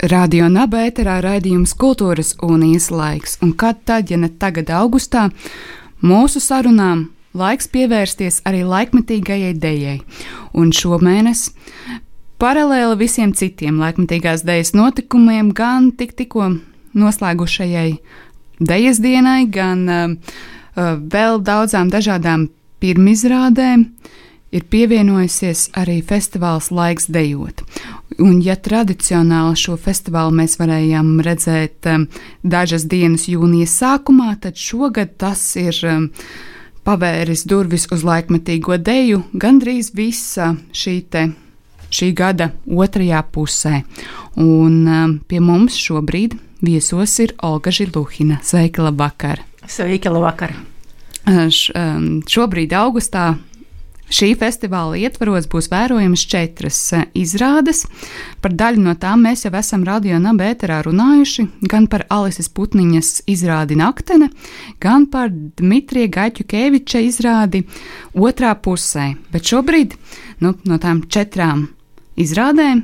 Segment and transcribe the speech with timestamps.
[0.00, 5.26] Radio Naba ēterā raidījums Kultūras unijas laiks, un kad tad, ja ne tagad, augustā,
[6.00, 9.98] mūsu sarunām laiks pievērsties arī laikmetīgajai dejai.
[10.56, 11.50] Un šomēnes,
[12.40, 16.48] paralēli visiem citiem laikmetīgās dejas notikumiem, gan tik tikko
[16.96, 17.92] noslēgušajai
[18.56, 22.48] dejas dienai, gan uh, uh, vēl daudzām dažādām
[22.80, 23.90] pirmizrādēm,
[24.48, 27.66] ir pievienojusies arī festivāls Laiks dejot.
[28.18, 32.06] Un, ja tradicionāli šo festivālu mēs varējām redzēt um,
[32.42, 36.08] dažas dienas jūnijas sākumā, tad šogad tas ir um,
[36.86, 41.28] pavēris durvis uz laikmetīgo deju gandrīz visa šī, te,
[41.94, 43.84] šī gada otrajā pusē.
[44.40, 46.34] Un um, pie mums šobrīd
[46.66, 48.40] viesos ir Olga Žiluhina.
[48.42, 49.44] Sveika, labvakar!
[49.70, 50.56] Sveika, labvakar!
[51.30, 53.36] Š, um, šobrīd augustā
[54.10, 57.84] Šī festivāla ietvaros būs vērojamas četras eh, izrādes.
[58.42, 63.78] Par daļu no tām mēs jau esam radio nabērā runājuši, gan par Alises Putniņas izrādi
[63.78, 64.32] Naktene,
[64.82, 67.62] gan par Dmitrija Gaļķukeviča izrādi
[68.18, 69.12] otrā pusē.
[69.30, 69.94] Bet šobrīd
[70.42, 71.68] nu, no tām četrām
[72.18, 72.82] izrādēm.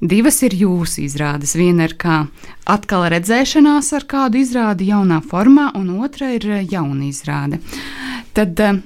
[0.00, 1.54] Divas ir jūsu izrādes.
[1.56, 2.26] Viena ir kā
[2.68, 7.62] atkal redzēšanās ar kādu izrādi jaunā formā, un otra ir eh, jauna izrāde.
[8.36, 8.76] Tad uh,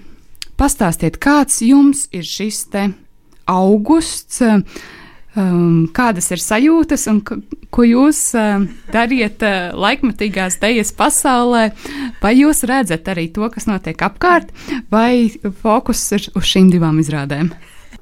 [0.61, 2.83] Pastāstiet, kāds jums ir šis te
[3.49, 11.71] augusts, um, kādas ir sajūtas un ko jūs uh, dariet uh, laikmatīgās dejas pasaulē,
[12.21, 14.51] vai jūs redzat arī to, kas notiek apkārt,
[14.93, 15.31] vai
[15.63, 17.49] fokus ir uz šīm divām izrādēm?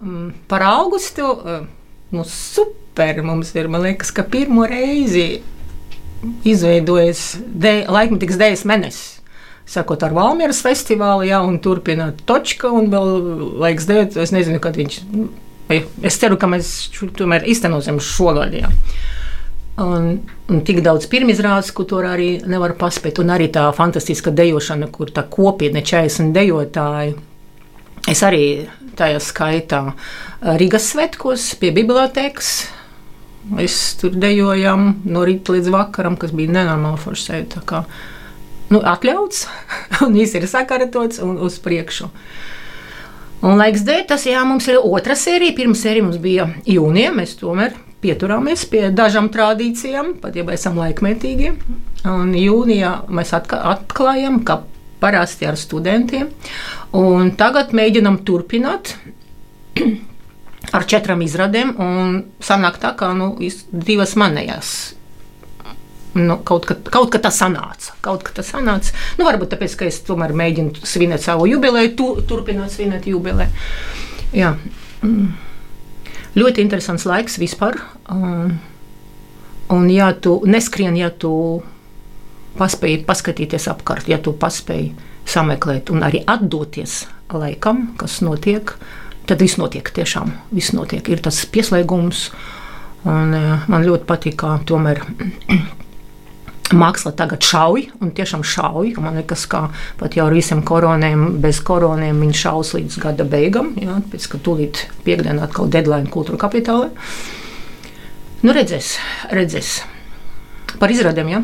[0.00, 1.62] Mm, par augustu, uh,
[2.10, 5.44] nu super, mums ir, man liekas, ka pirmo reizi
[6.42, 9.17] izveidojas de, laikmatīgas dejas mēnesis
[9.68, 13.12] sakot ar Valmieras festivālu, jā, un turpināt Točka, un vēl
[13.60, 14.98] laiks dēt, es nezinu, kad viņš,
[16.08, 16.72] es ceru, ka mēs
[17.18, 18.72] tomēr iztenosim šogad, jā.
[19.78, 20.16] Un,
[20.50, 25.12] un tik daudz pirmizrādes, ko tur arī nevar paspēt, un arī tā fantastiska dejošana, kur
[25.14, 27.14] tā kopiena 40 dejotāji.
[28.10, 28.42] Es arī
[28.98, 29.84] tajā skaitā
[30.58, 32.52] Rīgas svetkos pie bibliotēkas.
[33.54, 37.28] Mēs tur dejojām no rīta līdz vakaram, kas bija nenormāli forši
[38.72, 39.46] nu, atļauts,
[40.06, 42.10] un viss ir sakārtots un uz priekšu.
[43.46, 45.54] Un laiks dēļ, tas jā, mums ir otra sērija.
[45.54, 47.12] Pirmā sērija mums bija jūnijā.
[47.14, 51.52] Mēs tomēr pieturāmies pie dažām tradīcijām, pat ja esam laikmetīgi.
[52.10, 54.64] Un jūnijā mēs atklājam, ka
[54.98, 56.32] parasti ar studentiem.
[56.98, 58.96] Un tagad mēģinam turpināt.
[60.74, 63.30] Ar četrām izrādēm, un sanāk tā, ka nu,
[63.72, 64.97] divas manējās
[66.14, 67.94] nu, kaut, ka, kaut ka tas sanāca.
[68.04, 68.94] Kaut ka tas sanāca.
[69.19, 73.50] Nu, varbūt tāpēc, ka es tomēr mēģinu svinēt savu jubileju, tu, turpināt svinēt jubileju.
[74.36, 74.54] Jā.
[75.02, 75.32] Mm.
[76.38, 77.80] Ļoti interesants laiks vispār.
[78.12, 78.58] Um,
[79.74, 81.32] un, ja tu neskrien, ja tu
[82.58, 84.92] paspēji paskatīties apkārt, ja tu paspēji
[85.28, 88.72] sameklēt un arī atdoties laikam, kas notiek,
[89.28, 90.32] tad viss notiek tiešām.
[90.54, 91.08] Viss notiek.
[91.08, 92.28] Ir tas pieslēgums.
[93.08, 95.04] Un, uh, man ļoti patīk, kā tomēr
[96.68, 98.92] Māksla tagad šauj, un tiešām šauj.
[99.00, 99.68] Man liekas, ka
[100.00, 103.72] pat jau ar visiem koroniem, bez koroniem viņi šaus līdz gada beigām.
[103.80, 106.90] Jā, pēc tam, kad tūlīt piekdienā atkal deadline kultūra kapitālā.
[108.44, 108.98] Nu, redzēs,
[109.34, 109.78] redzēs.
[110.78, 111.40] Par izrādēm, jā.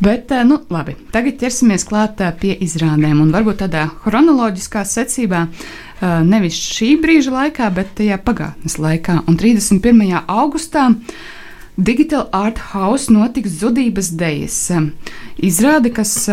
[0.00, 3.18] Bet, eh, nu, labi, tagad ķersimies klāt eh, pie izrādēm.
[3.20, 9.24] Un varbūt tādā chronoloģiskā secībā, eh, nevis šī brīža laikā, bet tajā pagātnes laikā.
[9.26, 10.22] Un 31.
[10.24, 10.88] augustā
[11.76, 14.56] Digital Art House notiks Zudības dejas
[15.40, 16.28] izrāde, kas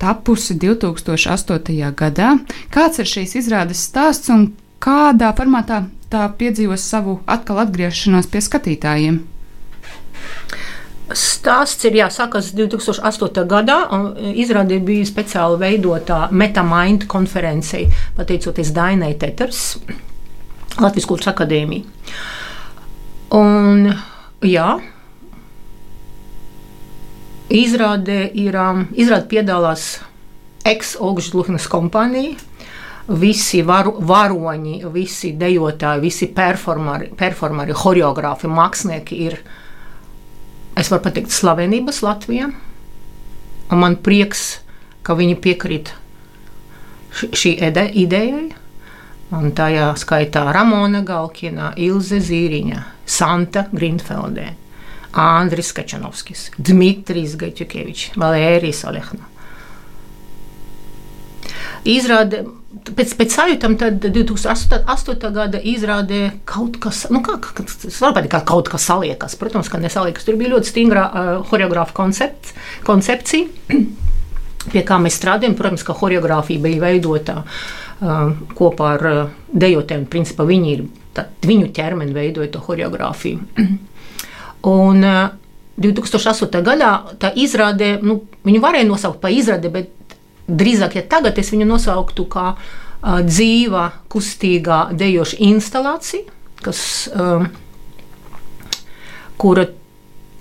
[0.00, 1.92] tapusi 2008.
[1.96, 2.34] gadā.
[2.72, 9.20] Kāds ir šīs izrādes stāsts un kādā formātā tā piedzīvos savu atkal atgriešanos pie skatītājiem?
[11.10, 13.42] Stāsts ir jāsākas 2008.
[13.50, 19.78] gadā, un izrāde bija speciāli veidotā Metamind konferencei, pateicoties Dainai Teters,
[20.78, 21.82] Latvijas Kultūras akadēmijai.
[23.34, 23.90] Un
[24.46, 24.78] Jā.
[27.50, 28.56] Izrādē ir
[28.96, 29.98] izrāde piedalās
[30.64, 32.38] ex-Ogžluhnas kompānija.
[33.20, 39.36] Visi varu, varoņi, visi dejotāji, visi performari, performari choreogrāfi, mākslinieki ir
[40.78, 42.52] es varu pateikt, slavenības Latvijā.
[43.70, 44.60] Un man prieks,
[45.02, 45.90] ka viņi piekrīt
[47.10, 47.56] šī
[48.04, 48.46] idejai.
[49.30, 54.48] Un tajā skaitā Ramona Galkina, Ilze Zīriņa, Santa Grunfeldē,
[55.22, 59.28] Andris Kačanovskis, Dmitrijs Gaķukevičs, Valērijas Olehna.
[61.88, 62.42] Izrāde,
[62.90, 65.30] pēc, pēc sajūtām, tad 2008.
[65.32, 69.36] gada izrādē kaut kas, nu, kā, kā kaut kas saliekas.
[69.40, 70.26] Protams, ka nesaliekas.
[70.26, 72.52] Tur bija ļoti stingra uh, choreogrāfa koncept,
[72.84, 73.78] koncepcija,
[74.74, 75.56] pie kā mēs strādājam.
[75.56, 77.40] Protams, ka choreogrāfija bija veidota
[78.00, 79.06] kopā ar
[79.52, 80.06] dejotēm.
[80.10, 80.84] Principā viņi ir,
[81.16, 83.44] tā, viņu ķermeni veidoja to choreogrāfiju.
[84.70, 85.28] Un, uh,
[85.80, 86.60] 2008.
[86.64, 90.16] gadā tā izrādē, nu, viņu varēja nosaukt par izrādi, bet
[90.50, 92.52] drīzāk, ja tagad es viņu nosauktu kā
[93.00, 96.26] dzīva, kustīgā dejoša instalācija,
[96.60, 96.82] kas,
[99.40, 99.64] kura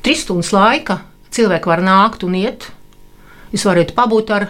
[0.03, 0.99] trīs stundas laika
[1.31, 2.67] cilvēki var nākt un iet.
[3.53, 4.49] Jūs varat pabūt ar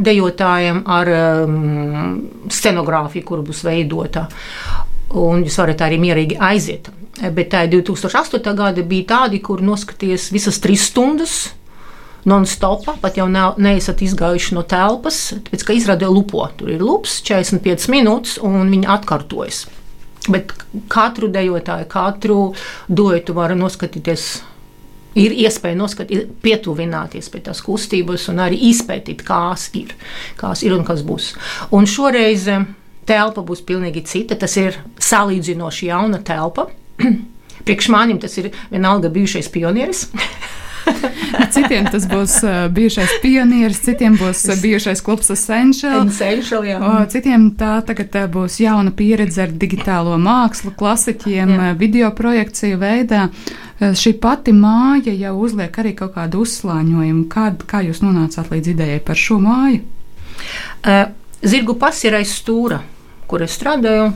[0.00, 2.16] dejotājiem, ar um,
[2.50, 4.26] scenogrāfiju, kur būs veidota.
[5.20, 6.90] Un jūs varat arī mierīgi aiziet.
[7.20, 8.52] Bet tā 2008.
[8.56, 11.50] gada bija tādi, kur noskaties visas trīs stundas
[12.28, 16.44] non-stopā, pat jau nav, neesat izgājuši no telpas, tāpēc ka izrādē lupo.
[16.56, 19.64] Tur ir lups 45 minūtes, un viņi atkārtojas.
[20.30, 20.52] Bet
[20.92, 22.40] katru dejotāju, katru
[22.88, 24.28] doju var noskatīties.
[25.18, 29.96] Ir iespēja noskatīt, pietuvināties pie tās kustības un arī izpētīt, kas ir,
[30.38, 31.32] kas ir un kas būs.
[31.74, 32.68] Un šoreiz eh,
[33.10, 34.38] telpa būs pilnīgi cita.
[34.38, 36.68] Tas ir salīdzinoši jauna telpa.
[37.66, 40.06] Priekš manim tas ir vienalga bijušais pionieris.
[41.54, 46.06] citiem tas būs uh, bijušais pionieris, citiem būs uh, bijušais klubs Essential.
[46.08, 46.78] Essential jā.
[46.80, 51.72] o, citiem tā tagad uh, būs jauna pieredze ar digitālo mākslu, klasiķiem, jā.
[51.80, 53.28] video projekciju veidā.
[53.80, 57.22] Šī pati māja jau uzliek arī kaut kādu uzslāņojumu.
[57.32, 59.80] Kā, kā jūs nonācāt līdz idejai par šo māju?
[61.40, 62.82] Zirgu pas ir aiz stūra,
[63.30, 64.10] kur es strādāju.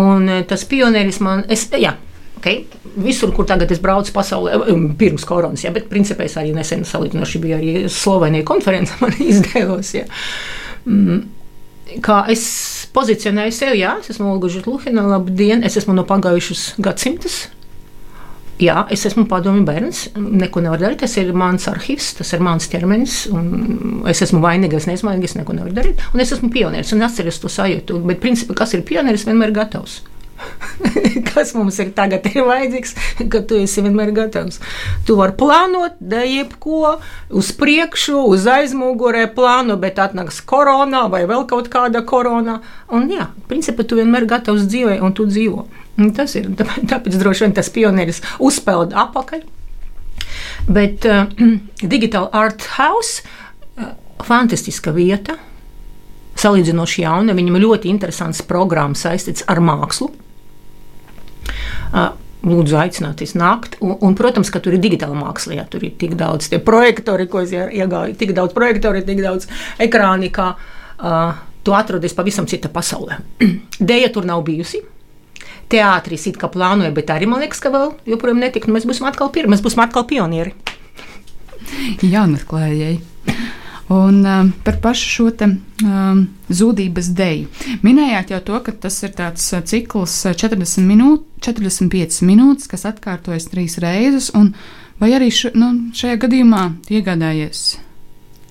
[0.00, 1.92] Un tas pionieris man, es, jā,
[2.40, 2.64] Okay?
[2.96, 6.86] Visur, kur tagad es braucu pasaulē, um, pirms koronas, ja, bet principā es arī nesen
[6.88, 9.92] salīdzinoši biju arī Slovenijā konferencē, man izdevās.
[9.98, 10.08] Ja.
[10.88, 11.20] Mm.
[12.00, 12.42] Kā es
[12.94, 17.42] pozicionēju sevi, jā, es esmu Olga Žitluhina, labdien, es esmu no pagājušas gadsimtas.
[18.60, 21.00] Jā, es esmu padomju bērns, neko nevaru darīt.
[21.00, 23.14] Tas ir mans arhīvs, tas ir mans ķermenis.
[24.12, 26.02] Es esmu vainīgs, neizmainīgs, neko nevaru darīt.
[26.12, 28.02] Un es esmu pionieris un atceros to sajūtu.
[28.04, 30.02] Bet, principā, kas ir pionieris, vienmēr ir gatavs.
[31.30, 32.94] kas mums ir tagad ir vajadzīgs,
[33.32, 34.60] ka tu esi vienmēr gatavs.
[35.06, 36.96] Tu vari plānot, da jebko
[37.36, 42.60] uz priekšu, uz aizmugurē plānu, bet atnāks korona vai vēl kaut kāda korona.
[42.92, 45.66] Un jā, principā tu vienmēr gatavs dzīvē un tu dzīvo.
[46.00, 49.44] Un tas ir tāpēc, droši vien tas pionieris uzpeld apakaļ.
[50.70, 51.28] Bet uh,
[51.94, 53.92] Digital Art House uh,
[54.24, 55.36] fantastiska vieta
[56.40, 57.36] salīdzinoši jauna.
[57.36, 60.10] Viņam ļoti interesants programmas saistīts ar mākslu.
[62.40, 63.76] Lūdzu, aicināties nākt.
[63.84, 65.58] Un, un, protams, ka tur ir digitāla māksla.
[65.58, 69.48] Jā, tur ir tik daudz projektori, ko es iegāju, tik daudz projektori, tik daudz
[69.82, 71.34] ekrāni, ka uh,
[71.66, 73.20] tu atrodies pavisam cita pasaulē.
[73.90, 74.80] Dēja tur nav bijusi.
[75.70, 78.70] Teātris it kā plānoja, bet arī man liekas, ka vēl joprojām netika.
[78.70, 80.56] Nu, mēs būsim atkal pirmie, mēs būsim atkal pionieri.
[82.00, 83.02] Jaunatklājēji.
[83.90, 85.48] Un um, par pašu šo te,
[85.82, 87.48] um, zudības deju.
[87.82, 92.86] Minējāt jau to, ka tas ir tāds uh, cikls 40 uh, minūtes, 45 minūtes, kas
[92.86, 94.52] atkārtojas trīs reizes, un
[95.02, 97.64] vai arī š, nu, šajā gadījumā iegādājies?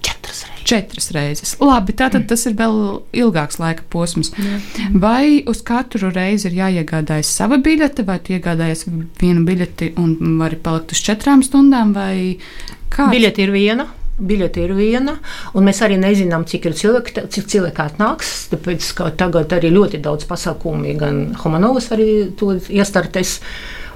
[0.04, 0.66] Četras reizes.
[0.68, 1.54] Četras reizes.
[1.64, 2.76] Labi, tātad tas ir vēl
[3.22, 4.34] ilgāks laika posms.
[4.36, 4.58] Jā.
[5.00, 8.90] Vai uz katru reizi ir jāiegādājas sava biļete, vai tu iegādājies
[9.22, 12.36] vienu biļeti un vari palikt uz četrām stundām, vai
[12.92, 13.08] kā?
[13.14, 13.88] Biļete ir viena
[14.20, 15.16] biļete ir viena,
[15.56, 18.34] un mēs arī nezinām, cik ir cilvēki, cik cilvēki atnāks.
[18.54, 22.10] Tāpēc tagad arī ļoti daudz pasākumu, gan Homanovas arī
[22.40, 23.40] to iestartes,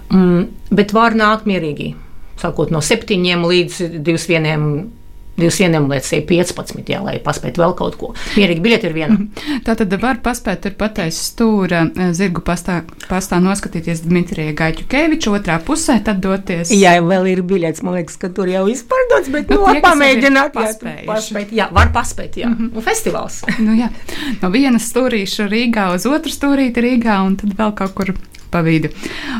[0.09, 1.93] mm, bet var nākt mierīgi.
[2.41, 5.02] Sākot no septiņiem līdz 21
[5.33, 8.11] Jūs lietas ir 15, jā, lai paspētu vēl kaut ko.
[8.37, 9.17] Mierīgi biļete ir viena.
[9.65, 15.57] Tā tad var paspēt tur pateikt stūra eh, zirgu pastā, pastā noskatīties Dmitrija Gaiķukeviča otrā
[15.65, 16.73] pusē, tad doties.
[16.77, 20.53] Jā, vēl ir biļets, man liekas, ka tur jau izpārdots, bet nu, nu, pamēģināt.
[20.53, 22.51] Jā, paspēt, jā, var paspēt, jā.
[22.51, 22.85] Mm -hmm.
[22.85, 23.41] Festivāls.
[23.59, 23.89] nu, jā.
[24.41, 28.13] No vienas stūrīša Rīgā uz otru stūrīti Rīgā un tad vēl kaut kur
[28.53, 28.93] pa vidu.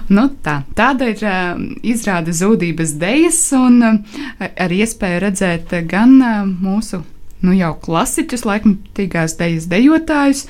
[0.09, 6.45] Nu, tā, tāda ir uh, izrāda zudības dejas un uh, ar iespēju redzēt gan uh,
[6.47, 7.03] mūsu
[7.43, 10.45] nu, jau klasiķus, laikmatīgās dejas dejotājus,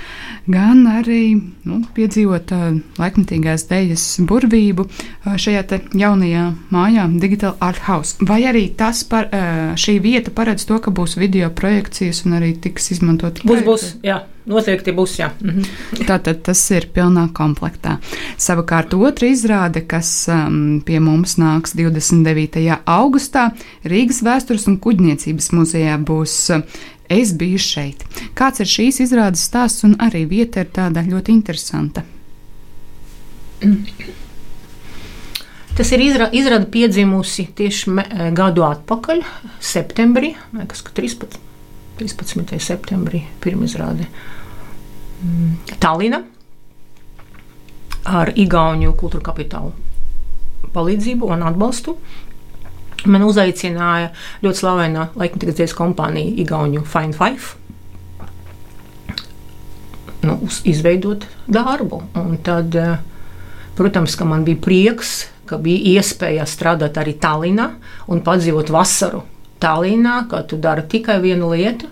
[0.51, 1.21] gan arī
[1.65, 2.67] nu, piedzīvot uh,
[3.01, 8.17] laikmatīgās dejas burvību uh, šajā jaunajā mājā, Digital Art House.
[8.21, 12.53] Vai arī tas par uh, šī vieta paredz to, ka būs video projekcijas un arī
[12.61, 13.41] tiks izmantot?
[13.47, 14.21] Būs, būs, jā.
[14.49, 15.29] Noteikti būs, jā.
[15.39, 15.67] Mhm.
[16.09, 17.97] Tātad tas ir pilnā komplektā.
[18.41, 22.65] Savukārt otra izrāde, kas um, pie mums nāks 29.
[22.83, 23.51] augustā,
[23.87, 26.65] Rīgas vēstures un kuģniecības muzejā būs uh,
[27.13, 28.03] Es biju šeit.
[28.37, 32.03] Kāds ir šīs izrādes stāsts, un arī vieta ir tāda ļoti interesanta.
[35.77, 38.03] Tas ir izra izrāde piedzimusi tieši me,
[38.37, 39.23] gadu atpakaļ,
[39.73, 40.35] septembrī,
[40.69, 41.39] kas 13.
[42.03, 42.59] 13.
[42.59, 44.07] septembrī pirmizrāde
[45.23, 46.19] mm, Tallina
[48.03, 49.71] ar Igauniju kultūra kapitālu
[50.73, 51.95] palīdzību un atbalstu.
[53.07, 54.11] Man uzaicināja
[54.43, 57.59] ļoti slavena laikmatīgas dziesmu kompānija Igauniju Fine Five.
[60.23, 62.01] Nu, izveidot darbu.
[62.19, 62.97] Un tad, eh,
[63.75, 67.69] protams, ka man bija prieks, ka bija iespēja strādāt arī Tallinā
[68.07, 69.23] un padzīvot vasaru
[69.63, 71.87] Tallinā, ka tu dari tikai vienu lietu,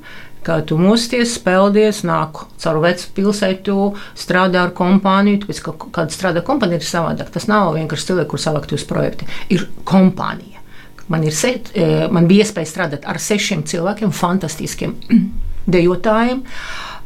[0.45, 3.75] kā tu mosties, spēldies, nāk caur vecu pilsētu,
[4.17, 5.43] strādā ar kompāniju.
[5.43, 7.29] Tāpēc, ka, kad strādā kompānija, ir savādāk.
[7.33, 9.29] Tas nav vienkārši cilvēki, kur savākt uz projektu.
[9.53, 10.59] Ir kompānija.
[11.11, 14.95] Man, ir set, e, man bija iespēja strādāt ar sešiem cilvēkiem, fantastiskiem
[15.75, 16.43] dejotājiem.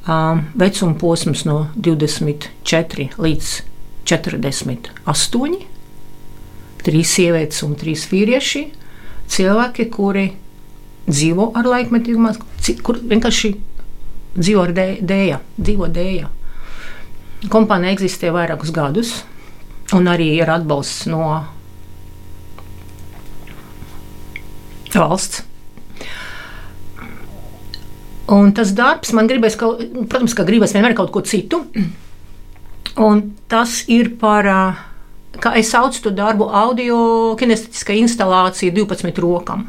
[0.06, 3.54] Vecuma posms no 24 līdz
[4.06, 5.56] 48.
[6.86, 8.68] Trīs sievietes un trīs vīrieši.
[9.34, 10.28] Cilvēki, kuri
[11.06, 13.54] dzīvo ar laikmetīgu mākslu, kur vienkārši
[14.36, 16.30] dzīvo ar dēļa, dzīvo dēļa.
[17.52, 19.12] Kompānija eksistē vairākus gadus,
[19.94, 21.28] un arī ir atbalsts no
[24.96, 25.44] valsts.
[28.34, 31.62] Un tas darbs man gribēs, kaut, protams, ka gribēs vienmēr kaut ko citu.
[32.98, 33.22] Un
[33.52, 34.50] tas ir par,
[35.44, 36.98] kā es saucu to darbu, audio
[37.38, 39.68] kinestetiskā instalācija 12 rokām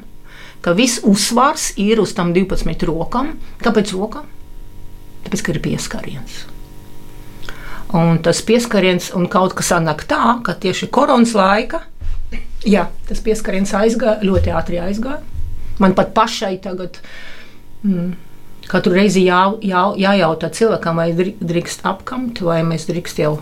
[0.67, 3.37] ka viss uzsvars ir uz tam 12 rokām.
[3.63, 4.27] Kāpēc rokām?
[5.23, 6.41] Tāpēc, ka ir pieskariens.
[7.95, 11.85] Un tas pieskariens, un kaut kas sanāk tā, ka tieši koronas laika,
[12.67, 15.23] jā, tas pieskariens aizgāja, ļoti ātri aizgāja.
[15.79, 16.99] Man pat pašai tagad.
[17.87, 18.17] Mm,
[18.67, 23.37] Katru reizi jā, jā, jājautā cilvēkam, vai drīkst apkamt, vai mēs drīkst jau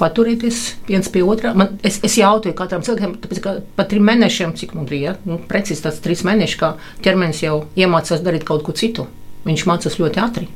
[0.00, 1.52] paturēties viens pie otrā.
[1.56, 5.38] Man, es, es jautāju katram cilvēkam, tāpēc, ka pat trim mēnešiem, cik mums bija, nu,
[5.50, 9.06] precīzi tāds trīs mēneši, kā ķermenis jau iemācās darīt kaut ko citu.
[9.46, 10.48] Viņš mācās ļoti ātri.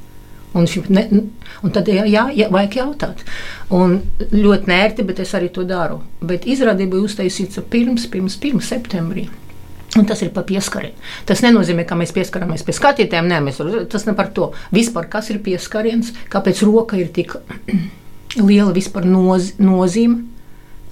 [0.55, 1.03] Un, ne,
[1.67, 3.25] un tad jā, jā, jā, vajag jautāt.
[3.75, 3.97] Un
[4.31, 5.99] ļoti nērti, bet es arī to daru.
[6.23, 9.27] Bet izrādība bija uztaisīta pirms, pirms, pirms septembrī.
[9.99, 10.95] Un tas ir par pieskarienu.
[11.27, 13.29] Tas nenozīmē, ka mēs pieskaramies pie skatītājiem.
[13.31, 13.61] Nē, mēs,
[13.91, 14.53] tas ne par to.
[14.75, 17.37] Vispār kas ir pieskariens, kāpēc roka ir tik
[18.41, 20.25] liela vispār noz, nozīme.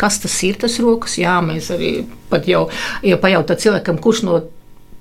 [0.00, 1.18] Kas tas ir, tas rokas?
[1.20, 1.92] Jā, mēs arī
[2.30, 2.64] pat jau
[3.06, 4.40] ja pajautājām cilvēkam, kurš no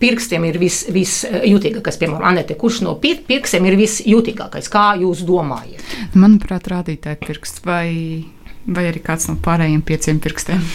[0.02, 4.70] pirkstiem ir visjutīgākais, vis piemēram, Anete, kurš no pir pirkstiem ir visjutīgākais?
[4.74, 5.84] Kā jūs domājat?
[6.18, 7.90] Manuprāt, rādītāji pirksts vai,
[8.66, 10.66] vai arī kāds no pārējiem pieciem pirkstiem.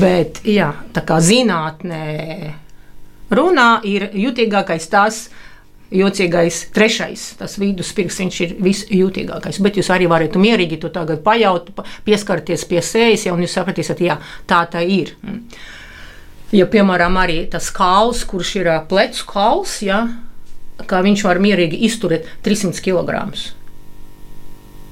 [0.00, 2.02] Bet, jā, tā kā zinātnē
[3.36, 5.26] runā, ir jutīgākais tas,
[5.90, 9.60] jocīgais trešais, tas viduspirks, viņš ir visjūtīgākais.
[9.64, 11.70] Bet jūs arī varat mierīgi to tagad pajaut,
[12.06, 14.18] pieskarties pie sejas, ja, un jūs sapratīsiet, jā,
[14.50, 15.14] tā tā ir.
[16.54, 20.02] Ja, piemēram, arī tas kauls, kurš ir plecu kauls, ja,
[20.90, 23.59] kā viņš var mierīgi izturēt 300 kg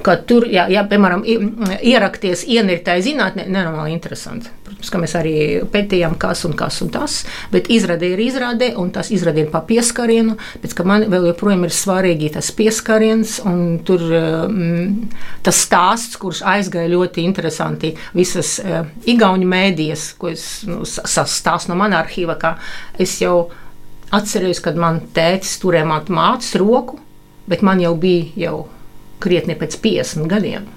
[0.03, 4.51] ka tur, ja, ja piemēram, ierakties ienirtai zinātnē, nenormāli interesanti.
[4.67, 5.35] Protams, ka mēs arī
[5.73, 7.17] pētījām, kas un kas un tas,
[7.53, 10.37] bet izrāde ir izrāde, un tas izrāde ir pa pieskarienu,
[10.77, 15.11] ka man vēl joprojām ir svarīgi tas pieskariens, un tur mm,
[15.47, 21.81] tas stāsts, kurš aizgāja ļoti interesanti visas uh, igauņu mēdījas, ko es nu, sastāstu no
[21.81, 22.55] mana arhīva, ka
[23.01, 23.49] es jau
[24.15, 27.01] atcerējos, kad man tētis turēja mātes roku,
[27.49, 28.59] bet man jau bija jau
[29.23, 30.69] krietni pēc 50 gadiem.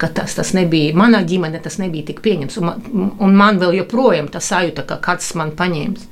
[0.00, 2.56] Tas, tas nebija manā ģimenē, tas nebija tik pieņemts.
[2.60, 6.06] Un man, un man vēl joprojām tas sajūta, ka kāds man paņēmis.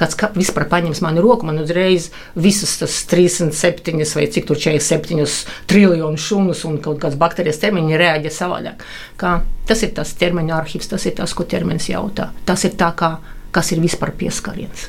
[0.00, 2.08] Kāds ka, vispār paņems manu roku, man uzreiz
[2.38, 5.26] visas tas 37 vai cik tur 47
[5.68, 8.84] triljonu šūnas un kaut kādas baktērijas ķermeņa reaģē savādāk.
[9.20, 9.34] Kā,
[9.68, 12.30] tas ir tas ķermeņa arhīvs, tas ir tas, ko ķermenis jautā.
[12.48, 13.14] Tas ir tā, kā,
[13.52, 14.88] kas ir vispār pieskariens.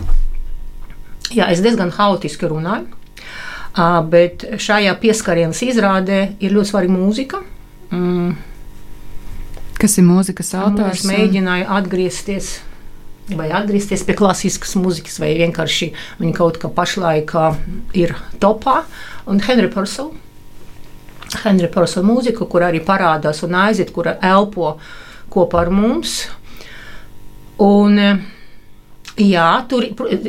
[1.31, 3.00] Jā, es diezgan haotiski runāju.
[4.11, 7.43] Bet šajā pieskarienas izrādē ir ļoti svarīga mūzika.
[7.91, 8.33] Mm.
[9.81, 11.01] Kas ir mūzikas autors?
[11.01, 12.57] Es mēģināju atgriezties
[13.37, 17.31] vai atgriezties pie klasiskas mūzikas, vai vienkārši viņa kaut kā pašlaik
[17.97, 18.81] ir topā.
[19.29, 20.11] Un Henry Purcell.
[21.45, 24.75] Henry Purcell mūzika, kur arī parādās un aiziet, kura elpo
[25.31, 26.25] kopā ar mums.
[27.61, 27.97] Un,
[29.19, 29.85] jā, tur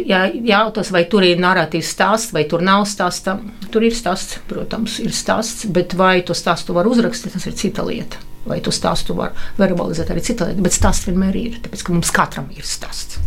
[0.06, 3.38] jā, jautās, vai tur ir narratīvs stāsts, vai tur nav stāsta.
[3.72, 7.86] Tur ir stāsts, protams, ir stāsts, bet vai to stāstu var uzrakstīt, tas ir cita
[7.86, 11.94] lieta vai to stāstu var verbalizēt arī cita lieta, bet stāsts vienmēr ir, tāpēc ka
[11.94, 13.20] mums katram ir stāsts.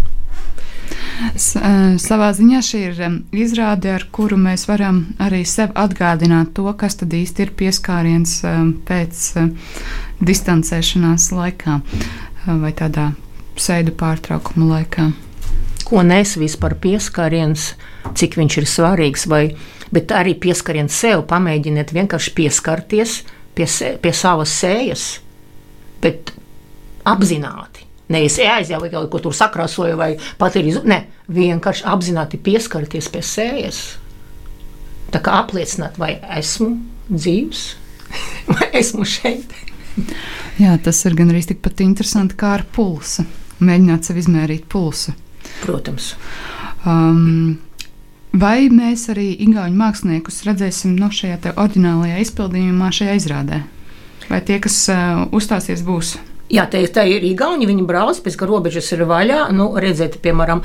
[2.01, 3.00] Savā ziņā šī ir
[3.33, 8.38] izrāde, ar kuru mēs varam arī sev atgādināt to, kas tad īsti ir pieskāriens
[8.85, 9.24] pēc
[10.21, 11.79] distancēšanās laikā
[12.45, 13.13] vai tādā
[13.57, 15.09] sēdu pārtraukuma laikā.
[15.85, 17.73] Ko nes vispār pieskāriens,
[18.17, 19.43] cik viņš ir svarīgs, vai,
[19.93, 23.19] bet arī pieskariens sev, pamēģiniet vienkārši pieskarties,
[23.55, 25.05] pie, se, pie savas sējas,
[26.01, 26.33] bet
[27.05, 27.85] apzināti.
[28.13, 30.11] Nevis aizjāju, kaut ko tur sakrāsoju, vai
[30.41, 30.89] pat ir izdarījis.
[30.89, 30.99] Ne,
[31.33, 33.79] vienkārši apzināti pieskarties pie sējas.
[35.13, 36.75] Tā kā apliecināt, vai esmu
[37.09, 37.63] dzīves,
[38.53, 39.53] vai esmu šeit.
[40.59, 43.25] Jā, tas ir gan arī tikpat interesanti kā ar pulsu.
[43.63, 45.15] Mēģināt sev izmērīt pulsu.
[45.63, 46.13] Protams.
[46.85, 47.57] Um,
[48.35, 53.62] Vai mēs arī igauņu māksliniekus redzēsim no šajā oriģinālajā izpildījumā, šajā izrādē?
[54.27, 56.17] Vai tie, kas uh, uzstāsies, būs?
[56.55, 57.67] Jā, tā, tā ir Igauni.
[57.67, 59.39] Viņi brauc, pēc tam robežas ir vaļā.
[59.55, 60.62] Nu, redziet, piemēram,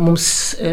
[0.00, 0.28] mums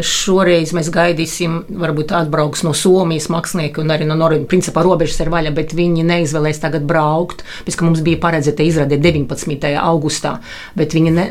[0.06, 4.50] šoreiz mēs gaidīsim, varbūt atbrauks no Somijas mākslinieki un arī no Norvēģijas.
[4.50, 7.44] Principā robežas ir vaļā, bet viņi neizvēlēs tagad braukt.
[7.66, 9.68] Pēc tam mums bija paredzēta izrāde 19.
[9.82, 10.38] augustā,
[10.78, 11.28] bet viņi ne,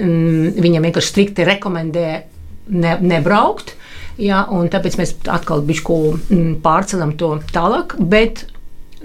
[0.61, 2.09] viņam vienkārši strikti rekomendē
[2.69, 3.75] ne, nebraukt.
[4.21, 7.97] Ja, tāpēc mēs atkal mm, pārceļam to tālāk.
[7.99, 8.45] Bet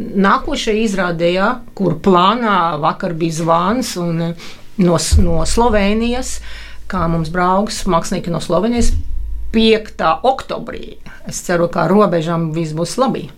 [0.00, 6.38] nākošajā izrādē, ja, kur plānā vakar bija zvans un, eh, no, no Slovenijas,
[6.90, 8.92] kā mums brauks mākslinieki no Slovenijas
[9.52, 10.06] 5.
[10.26, 10.96] oktobrī.
[11.26, 13.28] Es ceru, ka robežām viss būs labi.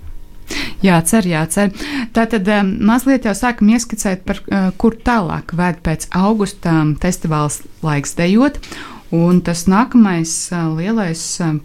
[0.83, 1.71] Jācer, jācer.
[2.13, 8.17] Tātad um, mazliet jau sākam ieskicēt, par uh, kur tālāk vēd pēc augusta festivāls laiks
[8.19, 8.59] dejot.
[9.13, 10.31] Un tas nākamais
[10.79, 11.23] lielais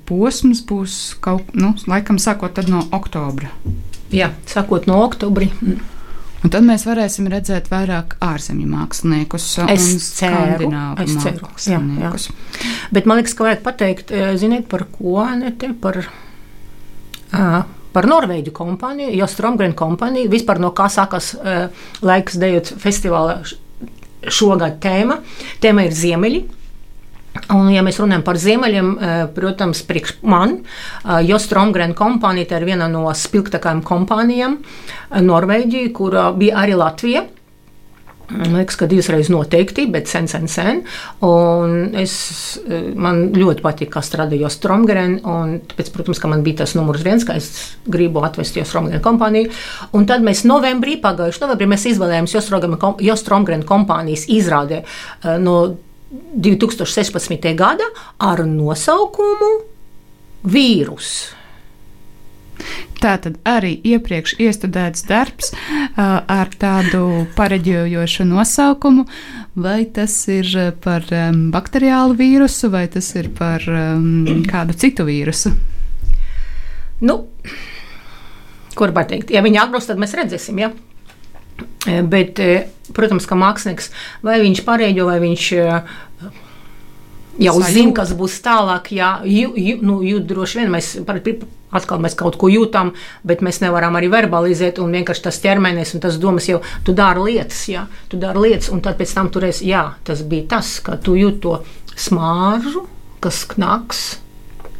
[0.07, 3.47] posms būs kaut nu, laikam sākot no oktobra.
[4.13, 5.49] Jā, sākot no oktobra.
[6.45, 11.69] Un tad mēs varēsim redzēt vairāk ārzemju māksliniekus es un skandināvu māksliniekus.
[11.71, 12.11] Jā, jā.
[12.93, 16.05] Bet man liekas, ka vajag pateikt, ziniet, par ko ne te par.
[17.27, 17.63] Uh,
[17.97, 23.39] par Norvēģu kompāniju, jo Stromgren kompānija vispār no kā sākas uh, laiks dejot festivāla
[24.27, 25.17] šogad tēma.
[25.63, 26.43] Tēma ir Ziemeļi.
[27.53, 30.59] Un, ja mēs runājam par ziemeļiem, eh, protams, priekš man,
[31.03, 37.25] eh, Jostromgren kompānija ir viena no spilgtākajām kompānijām eh, Norvēģijā, kur bija arī Latvija.
[38.27, 40.81] Man liekas, ka divas reizes noteikti, bet sen, sen, sen.
[41.23, 42.59] Un es,
[42.93, 45.21] man ļoti patīk, kā strādāja Stromgren.
[45.23, 49.47] Tāpēc, protams, ka man bija tas numurs viens, ka es gribu atvest Stromgren kompāniju.
[49.95, 52.35] Un tad mēs novembrī, pagājušajā novembrī, mēs izvēlējāmies
[53.07, 54.83] Jostromgren kompānijas izrādē
[55.39, 55.77] no
[56.11, 57.55] 2016.
[57.55, 57.87] gada
[58.19, 59.51] ar nosaukumu
[60.47, 61.33] Vīrus.
[62.97, 69.05] Tā tad arī iepriekš iestudēts darbs uh, ar tādu pareģojošu nosaukumu,
[69.53, 70.49] vai tas ir
[70.81, 75.53] par um, bakteriālu vīrusu, vai tas ir par um, kādu citu vīrusu?
[77.05, 77.19] Nu,
[78.77, 80.63] kur var teikt, ja viņi atbrauks, tad mēs redzēsim.
[80.63, 80.71] Ja?
[81.87, 83.91] Eh, bet, eh, protams, ka mākslinieks
[84.25, 86.33] vai viņš pareiģo, vai viņš eh,
[87.47, 88.91] jau zina, kas būs tālāk.
[88.97, 90.97] Jā, jū, jū, nu, jūt droši vien mēs
[91.71, 92.93] atkal mēs kaut ko jūtam,
[93.27, 94.81] bet mēs nevaram arī verbalizēt.
[94.83, 98.71] Un vienkārši tas ķermenis un tas domas jau tu dari lietas, jā, tu dari lietas,
[98.73, 101.57] un tad pēc tam turēs, jā, tas bija tas, ka tu jūt to
[101.95, 102.87] smāržu,
[103.23, 104.07] kas knaks.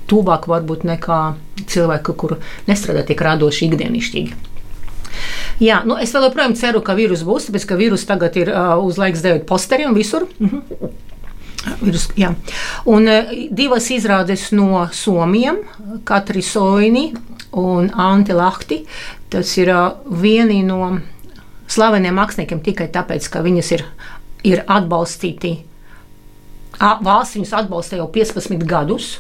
[0.08, 1.22] Tuvāk varbūt nekā
[1.68, 4.57] cilvēku, kur nestrādā tik radoši ikdienišķīgi.
[5.64, 8.76] Jā, nu es vēl joprojām ceru, ka vīrus būs, tāpēc ka vīrus tagad ir uh,
[8.84, 10.28] uz laiks dejot posteriem visur.
[10.40, 11.04] Mhm.
[11.82, 12.30] Virus, jā.
[12.88, 15.60] un uh, divas izrādes no Somijam,
[16.08, 17.10] Katri Soini
[17.58, 18.84] un Anti Lahti.
[19.34, 21.00] Tas ir uh, vieni no
[21.68, 23.84] slaveniem māksliniekiem tikai tāpēc, ka viņas ir,
[24.48, 25.58] ir atbalstīti.
[26.78, 29.18] Valsts viņus atbalsta jau 15 gadus.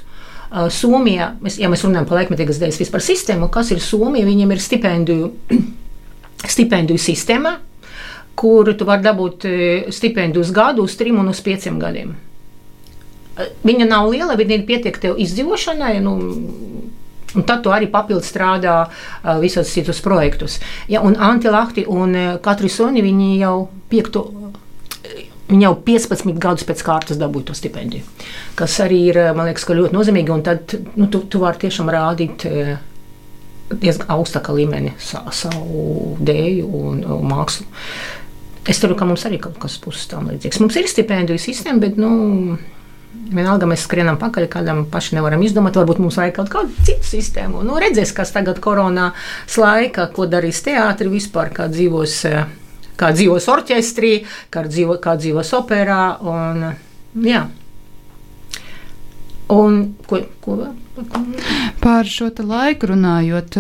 [0.72, 5.32] Somija, ja mēs runājam par laikmetīgas dēļas vispār sistēmu, kas ir Somija, viņiem ir stipendiju
[6.56, 7.58] stipendiju sistēmā,
[8.38, 9.58] kur tu vari dabūt e,
[9.92, 12.14] stipendiju uz gadu, uz trim un uz pieciem gadiem.
[13.36, 15.98] E, viņa nav liela, viņa pietiek tev izdzīvošanai.
[16.06, 16.18] Nu,
[17.36, 18.88] Un tad tu arī papildus strādā
[19.42, 20.62] visos citus projektus.
[20.90, 23.04] Ja, un Antilakti un uh, Katri Soni
[23.38, 24.24] jau piekto,
[25.48, 28.04] Viņa jau 15 gadus pēc kārtas dabūja to stipendiju,
[28.60, 30.38] kas arī ir man liekas, ļoti nozīmīgi.
[30.44, 32.44] Tad nu, tu, tu vari tiešām rādīt
[33.72, 37.68] diezgan augstākā līmenī sa, savu dēļu un, un mākslu.
[38.68, 40.60] Es ceru, ka mums arī kaut kas būs tam līdzīgs.
[40.60, 42.58] Mums ir stipendiju sistēma, bet nu,
[43.32, 45.80] vienalga mēs skrienam pakaļ, kādam paši nevaram izdomāt.
[45.80, 47.64] Varbūt mums vajag kaut kādu citu sistēmu.
[47.68, 52.20] Nu, redzēs, kas tagad koronās laika, ko darīs teātris vispār, kā dzīvos
[52.98, 54.12] kā dzīvos orķestrī,
[54.54, 56.02] kā, dzīvo, kā dzīvos operā.
[56.26, 56.68] Un,
[57.26, 57.46] jā.
[59.54, 59.80] Un,
[60.10, 60.60] ko, ko?
[61.84, 63.60] Par šo laiku runājot,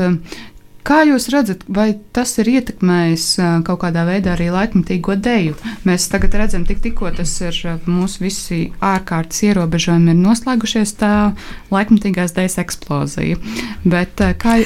[0.87, 3.25] Kā jūs redzat, vai tas ir ietekmējis
[3.67, 5.57] kaut kādā veidā arī laikmatīgo deju?
[5.83, 11.11] Mēs tagad redzam, tik, tikko tas ir mūsu visi ārkārtas ierobežojumi ir noslēgušies, tā
[11.75, 13.35] laikmatīgās dejas eksplozija.
[13.83, 14.61] Bet kā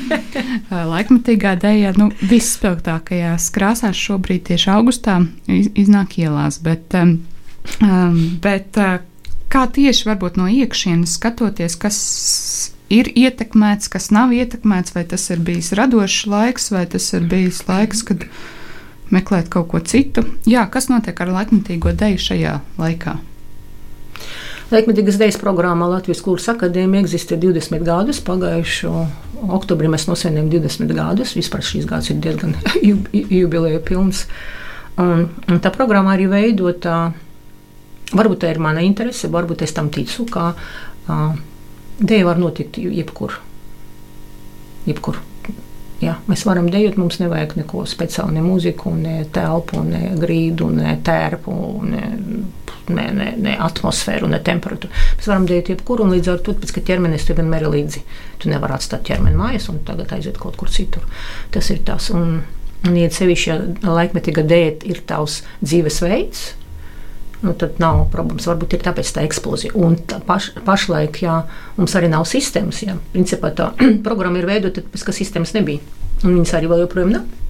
[0.94, 5.18] laikmatīgā deja nu, visspilgtākajās krāsās šobrīd tieši augustā
[5.50, 6.62] iznāk ielās.
[6.62, 6.94] Bet,
[8.46, 8.84] bet
[9.50, 12.04] kā tieši varbūt no iekšienes skatoties, kas
[12.90, 17.62] ir ietekmēts, kas nav ietekmēts, vai tas ir bijis radošs laiks, vai tas ir bijis
[17.68, 18.26] laiks, kad
[19.14, 20.26] meklēt kaut ko citu.
[20.48, 23.16] Jā, kas notiek ar laikmatīgo deju šajā laikā?
[24.70, 28.20] Laikmatīgas dēļas programmā Latvijas Kultūras Akadēmija eksistē 20 gadus.
[28.22, 28.92] Pagājušo
[29.56, 31.34] oktobrī mēs nosvinējām 20 gadus.
[31.38, 32.54] Vispār šīs gads ir diezgan
[33.40, 34.26] jubileja pilns.
[35.00, 37.10] Un, un tā programma arī veidota.
[38.14, 41.34] Varbūt tā ir mana interese, varbūt es tam ticu, kā uh,
[42.00, 43.34] Deja var notikt jebkur.
[44.86, 45.20] jebkur.
[46.00, 50.94] Jā, mēs varam dejot, mums nevajag neko speciālu, ne mūziku, ne telpu, ne grīdu, ne
[51.04, 52.04] tērpu, ne,
[52.88, 54.88] ne, ne, ne atmosfēru, ne temperatūru.
[55.18, 58.02] Mēs varam dejot jebkur, un līdz ar to, pēc, ka ķermenis tev vienmēr ir līdzi.
[58.40, 61.04] Tu nevari atstāt ķermeni mājas un tagad aiziet kaut kur citur.
[61.52, 62.08] Tas ir tas.
[62.16, 62.40] Un,
[62.88, 66.46] un ja sevišķi, ja laikmetīga dēļ ir tavs dzīvesveids,
[67.44, 68.48] nu, tad nav problēmas.
[68.50, 69.74] Varbūt ir tāpēc tā eksplozija.
[69.78, 71.40] Un tā paš, pašlaik, jā,
[71.78, 72.82] mums arī nav sistēmas.
[72.86, 72.96] Jā.
[73.14, 73.72] Principā tā
[74.06, 75.84] programma ir veidota, tāpēc, ka sistēmas nebija.
[76.24, 77.49] Un viņas arī vēl joprojām nav.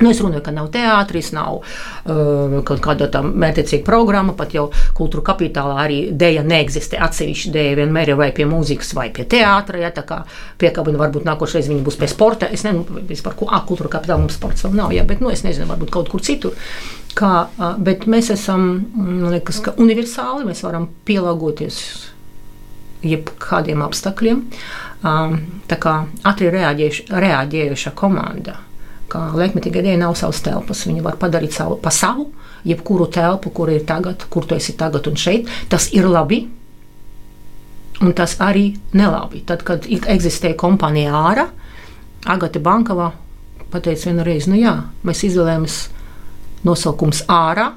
[0.00, 4.68] Nu, es runāju, ka nav teātris, nav uh, kaut kāda tāda mērķiecīga programma, pat jau
[4.96, 7.00] kultūra kapitālā arī dēļa neeksistē.
[7.04, 9.82] Atsevišķi dēļa vienmēr ir vai pie mūzikas, vai pie teātra.
[9.82, 10.22] Ja, tā kā
[10.60, 12.48] piekabina, varbūt nākošais viņi būs pie sporta.
[12.48, 15.44] Es nezinu, par ko ah, kultūra kapitāla mums sports vēl nav, ja, bet nu, es
[15.44, 16.56] nezinu, varbūt kaut kur citur.
[17.18, 17.50] Kā,
[17.82, 18.70] bet mēs esam,
[19.26, 21.82] liekas, ka universāli mēs varam pielāgoties
[23.04, 24.42] jebkādiem apstākļiem.
[25.68, 25.94] Tā kā
[26.28, 28.60] ātri reaģējuša komanda
[29.10, 30.84] ka laikmetīgai dienai nav savas telpas.
[30.88, 32.28] Viņi var padarīt savu, pa savu,
[32.66, 35.50] jebkuru telpu, kur ir tagad, kur tu esi tagad un šeit.
[35.68, 36.44] Tas ir labi.
[38.00, 39.42] Un tas arī nelabi.
[39.44, 41.50] Tad, kad eksistēja kompānija ārā,
[42.30, 43.10] Agate Bankava
[43.70, 44.72] pateica vienu reizi, nu jā,
[45.06, 45.76] mēs izvēlējāmies
[46.66, 47.70] nosaukums ārā,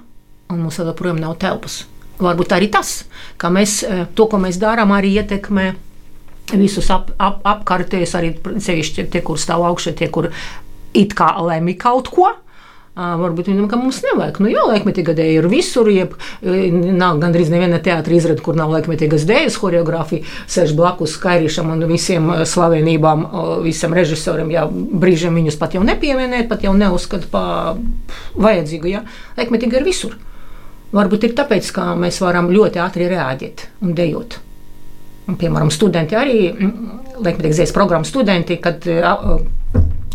[0.52, 1.84] un mums joprojām nav telpas.
[2.24, 3.04] Varbūt arī tas,
[3.42, 5.72] ka mēs eh, to, ko mēs darām, arī ietekmē
[6.52, 10.30] visus ap, ap, apkārtējos, arī sevišķi tie, kur stāv augšā, tie, kur
[10.94, 12.32] it kā lemj kaut ko.
[12.94, 14.36] Varbūt viņam ka mums nevajag.
[14.44, 15.88] Nu, jā, laikmetīga dēļa ir visur.
[15.90, 16.12] Jeb,
[16.94, 20.28] nav gandrīz neviena teātris izrāda, kur nav laikmetīgas dēļas choreogrāfija.
[20.46, 23.26] Sēž blakus Kairīšam un visiem slavenībām,
[23.66, 24.52] visam režisoram.
[24.54, 27.82] Jā, brīžiem viņus pat jau nepieminēt, pat jau neuzskata par
[28.38, 28.92] vajadzīgu.
[28.94, 29.02] Jā.
[29.42, 30.14] Laikmetīga ir visur.
[30.94, 34.38] Varbūt ir tāpēc, ka mēs varam ļoti ātri reaģēt un dejot.
[35.24, 36.38] Un, piemēram, studenti arī,
[37.18, 38.86] laikmetīgas dēļas programmas studenti, kad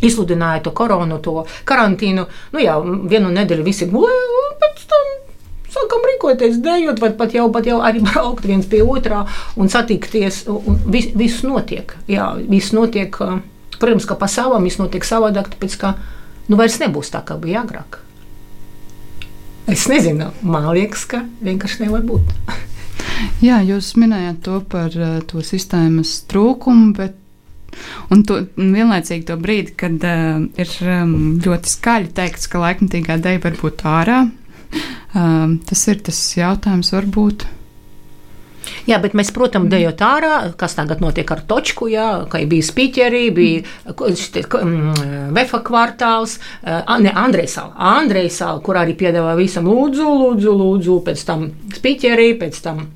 [0.05, 2.27] izsludināja to koronu, to karantīnu.
[2.53, 5.11] Nu, jā, vienu nedēļu visi gulēja, un pēc tam
[5.73, 9.25] sākam rīkoties, dejot, vai pat jau, pat jau arī braukt viens pie otrā
[9.57, 10.45] un satikties.
[10.49, 11.95] Un vis, viss notiek.
[12.11, 13.15] Jā, viss notiek.
[13.79, 15.95] Protams, ka pa savam viss notiek savādāk, tāpēc ka
[16.49, 18.01] nu, vairs nebūs tā, kā bija agrāk.
[19.69, 22.33] Es nezinu, man liekas, ka vienkārši nevar būt.
[23.47, 24.95] Jā, jūs minējāt to par
[25.29, 27.19] to sistēmas trūkumu, bet
[28.14, 31.14] Un to, vienlaicīgi to brīdi, kad uh, ir um,
[31.45, 34.19] ļoti skaļi teikts, ka laikmatīgā dēļa var būt ārā,
[35.14, 37.49] um, tas ir tas jautājums, varbūt.
[38.88, 43.23] Jā, bet mēs, protams, dejot ārā, kas tagad notiek ar točku, jā, ka bija spīķeri,
[43.37, 51.27] bija mm, Vefa kvartāls, ne Andrejsāla, Andrejsāla, kur arī piedāvā visam lūdzu, lūdzu, lūdzu, pēc
[51.29, 52.87] tam spīķeri, pēc tam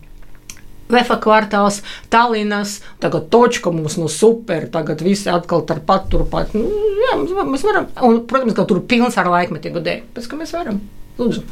[0.93, 1.81] Vefa kvartāls,
[2.13, 6.57] Tallinas, tagad točka mums nu super, tagad visi atkal ar paturpat.
[6.57, 6.67] Nu,
[7.03, 7.17] jā,
[7.49, 10.83] mēs varam, un, protams, ka tur pilns ar laikmetīgu dēļ, pēc ka mēs varam.
[11.19, 11.43] Lūdzu.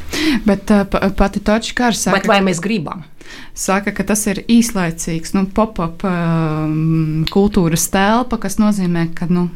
[0.46, 3.04] Bet uh, pati točka ar saka, Bet vai mēs gribam?
[3.54, 9.48] Saka, ka tas ir īslaicīgs, nu, pop-up um, kultūras telpa, kas nozīmē, ka, nu,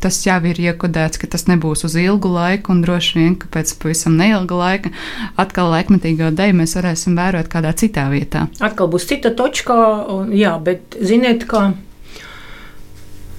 [0.00, 3.74] tas jau ir iekodēts, ka tas nebūs uz ilgu laiku, un droši vien, ka pēc
[3.82, 4.92] pavisam neilga laika
[5.40, 8.46] atkal laikmetīgo deju mēs varēsim vērot kādā citā vietā.
[8.64, 9.76] Atkal būs cita točka,
[10.16, 11.70] un, jā, bet ziniet, ka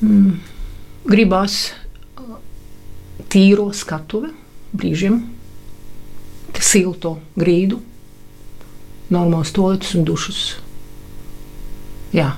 [0.02, 0.34] mm,
[1.10, 1.62] gribās
[3.32, 4.32] tīro skatuvi
[4.76, 5.22] brīžiem,
[6.62, 7.80] silto grīdu,
[9.12, 10.42] normāls toaletes un dušas.
[12.16, 12.34] Jā,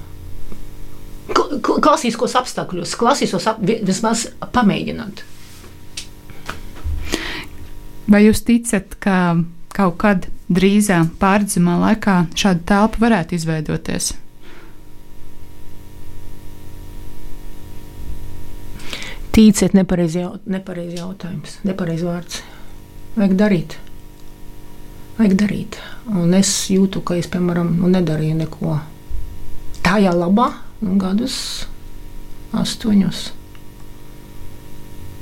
[1.64, 5.24] klasiskos apstākļos, klasiskos ap, vismaz pamēģināt.
[8.10, 9.18] Vai jūs ticat, ka
[9.74, 14.12] kaut kad drīzā pārdzimā laikā šāda telpa varētu izveidoties?
[19.34, 22.44] Tīciet, nepareizi jaut, nepareiz jautājums, nepareizi vārds.
[23.16, 23.78] Vajag darīt.
[25.18, 25.80] Vajag darīt.
[26.12, 28.76] Un es jūtu, ka es, piemēram, nu, nedarīju neko
[29.82, 30.52] tajā labā,
[31.02, 31.38] gadus
[32.54, 33.32] astoņus.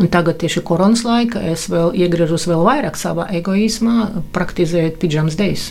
[0.01, 5.67] Un tagad, tieši koronas laika, es vēl iegriežos vēl vairāk savā egoismā, praktizējot pidžams dejas.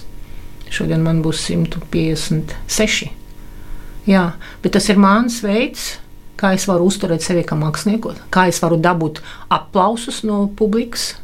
[0.70, 3.09] Šodien man būs 156.
[4.07, 4.22] Jā,
[4.62, 5.96] bet tas ir mans veids,
[6.38, 9.18] kā es varu uzturēt sevi kā mākslinieku, kā es varu dabūt
[9.53, 11.16] aplausus no publikas.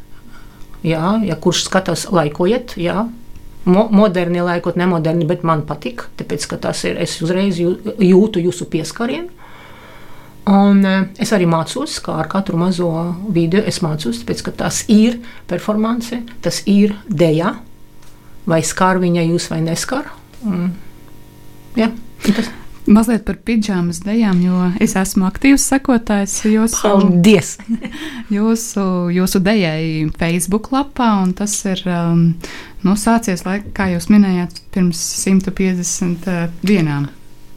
[0.85, 3.07] Jā, ja kurš skatās, laikojiet, jā,
[3.67, 8.69] mo moderni, laikot nemoderni, bet man patīk, tāpēc ka tas ir, es uzreiz jūtu jūsu
[8.71, 9.33] pieskarienu.
[10.47, 12.89] Un e, es arī mācos, kā ar katru mazo
[13.35, 13.59] video.
[13.67, 17.51] Es mācos, tāpēc, ka tas ir performance, tas ir dēļa,
[18.47, 20.07] vai skar viņa jūs vai neskar.
[20.47, 20.71] Un,
[21.75, 21.91] ja,
[22.23, 22.53] tas.
[22.87, 27.57] Mazliet par pidžāmas dejām, jo es esmu aktīvs sekotājs jūsu, Paldies!
[28.37, 32.29] jūsu, jūsu dejai Facebook lapā, un tas ir um,
[32.87, 37.09] nu, sācies, lai, kā jūs minējāt, pirms 150 uh, dienām.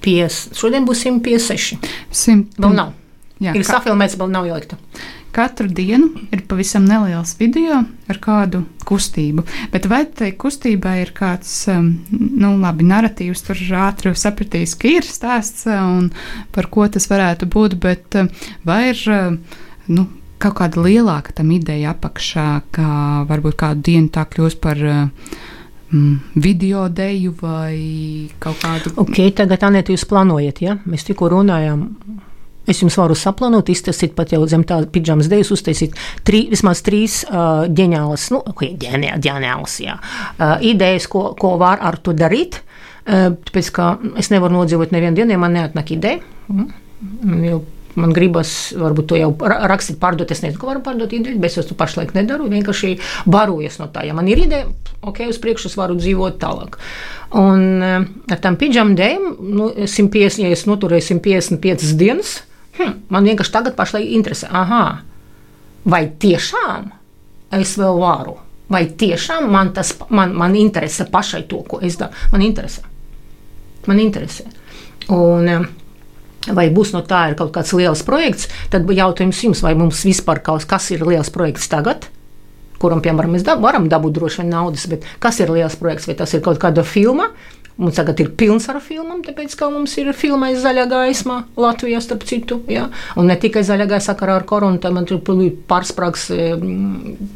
[0.03, 1.79] Pies, šodien būs 156.
[2.11, 2.97] 100, vēl nav.
[3.41, 4.77] Jā, ir safilmēts, vēl nav ielikta.
[5.31, 9.45] Katru dienu ir pavisam neliels video ar kādu kustību.
[9.71, 15.07] Bet vai tai kustībai ir kāds, um, nu, labi, narratīvs, tur ātri sapratīs, ka ir
[15.07, 16.09] stāsts uh, un
[16.55, 19.61] par ko tas varētu būt, bet uh, vai ir, uh,
[19.95, 20.07] nu,
[20.41, 22.91] kaut kāda lielāka tam ideja apakšā, kā
[23.29, 27.77] varbūt kādu dienu tā kļūs par mm, video deju vai
[28.43, 28.95] kaut kādu.
[29.05, 30.79] Ok, tagad, Anēt, jūs plānojat, ja?
[30.89, 31.87] Mēs tikko runājām
[32.69, 35.97] Es jums varu saplānot, iztaisīt pat jau zem tādas pidžamas dēļas, uztaisīt
[36.29, 42.15] trī, vismaz trīs uh, ģeniālas, nu, ģeniālas, jā, uh, idejas, ko, ko var ar to
[42.17, 42.61] darīt.
[42.61, 46.21] Uh, tāpēc, ka es nevaru nodzīvot nevienu dienu, ja man neatnāk ideja.
[46.53, 47.61] Mm.
[47.99, 50.31] Man gribas, varbūt to jau rakstīt, pārdot.
[50.31, 52.47] Es nezinu, ko varu pārdot ideju, bet es to pašlaik nedaru.
[52.53, 52.93] Vienkārši
[53.27, 54.05] barojas no tā.
[54.07, 54.69] Ja man ir ideja,
[55.03, 56.79] ok, uz priekšu es varu dzīvot tālāk.
[57.41, 62.37] Un ar tām pidžam dēļ, nu, 150, ja es noturēju 155 dienas,
[62.79, 64.85] hm, man vienkārši tagad pašlaik interesē, aha,
[65.85, 66.91] vai tiešām
[67.59, 68.37] es vēl varu,
[68.71, 72.15] vai tiešām man tas man, man interesē pašai to, ko es daru.
[72.33, 72.87] Man interesē.
[73.89, 74.49] Man interesē.
[75.11, 75.69] Un, eh,
[76.49, 80.65] Vai būs no tā kaut kāds liels projekts, tad jautājums jums, vai mums vispār kaut
[80.65, 82.07] kas ir liels projekts tagad,
[82.81, 86.19] kuram, piemēram, mēs dab varam dabūt droši vien naudas, bet kas ir liels projekts, vai
[86.19, 87.31] tas ir kaut kāda filma,
[87.81, 92.27] Mums tagad ir pilns ar filmām, tāpēc ka mums ir filmais zaļā gaisma Latvijā, starp
[92.29, 92.59] citu.
[92.69, 92.91] Ja?
[93.17, 95.23] Un ne tikai zaļā gaisa sakarā ar koronu, tad man tur
[95.71, 96.51] pārsprāgs e,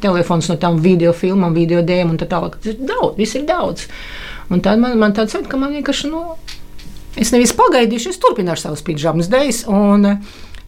[0.04, 2.59] telefons no tām video filmām, video dēmām un tā tālāk.
[2.61, 3.87] Tas ir daudz, viss ir daudz.
[4.52, 6.37] Un tad man, man tāds ir, ka man vienkārši, nu,
[7.16, 9.64] es nevis pagaidīšu, es turpināšu savus pidžamas dēļas.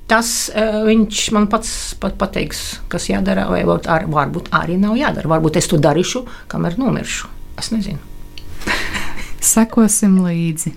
[0.06, 5.30] Tas uh, viņš man pats pat pateiks, kas jādara, vai varbūt arī nav jādara.
[5.34, 7.30] Varbūt es to darīšu, kamēr nomiršu.
[7.58, 7.98] Es nezinu.
[9.54, 10.74] Sekosim līdzi.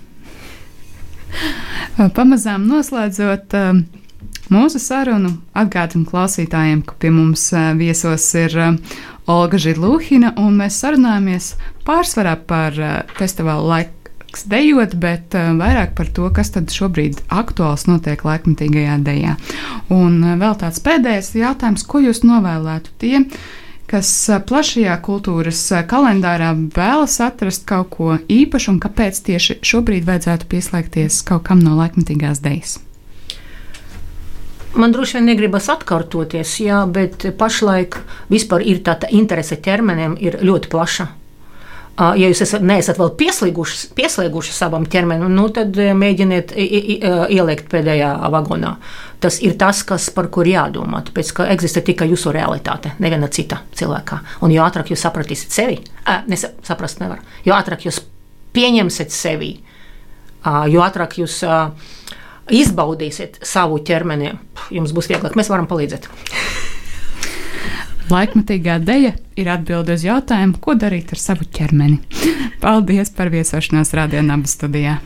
[2.16, 3.54] Pamazām noslēdzot
[4.50, 8.56] mūsu sarunu, atgādinu klausītājiem, ka pie mums viesos ir
[9.30, 11.52] Olga Žilūhina, un mēs sarunājamies
[11.86, 12.78] pārsvarā par
[13.20, 13.70] festivālu
[14.30, 19.38] laiks dejot, bet vairāk par to, kas tad šobrīd aktuāls notiek laikmatīgajā dejā.
[19.90, 23.26] Un vēl tāds pēdējais jautājums, ko jūs novēlētu tiem,
[23.90, 31.24] kas plašajā kultūras kalendārā vēlas atrast kaut ko īpašu un kāpēc tieši šobrīd vajadzētu pieslēgties
[31.26, 32.78] kaut kam no laikmatīgās dejas?
[34.78, 37.98] Man droši vien negribas atkārtoties, jā, bet pašlaik
[38.30, 41.16] ir tāda interese ķermenim ir ļoti plaša.
[42.00, 48.78] Ja jūs esat, neesat vēl pieslēguši, pieslēguši savam ķermenim, nu, tad mēģiniet ielikt pēdējā vagonā.
[49.20, 51.02] Tas ir tas, kas par kur jādomā.
[51.10, 54.22] Tāpēc, ka eksistē tikai jūsu realitāte, neviena cita cilvēkā.
[54.48, 55.82] Un jo ātrāk jūs sapratīsiet sevi,
[56.32, 58.00] nesaprast nevar, jo ātrāk jūs
[58.56, 59.58] pieņemsiet sevi,
[60.72, 61.42] jo ātrāk jūs
[62.50, 64.32] izbaudīsiet savu ķermeni,
[64.72, 65.36] jums būs vieglāk.
[65.36, 66.08] Mēs varam palīdzēt.
[68.10, 72.00] Laikmatīgā deja ir atbilde uz jautājumu, ko darīt ar savu ķermeni.
[72.64, 74.98] Paldies par viesošanos Radio Naba studijā!